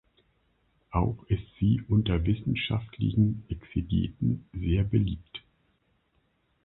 [0.89, 5.43] Auch ist sie unter wissenschaftlichen Exegeten sehr beliebt.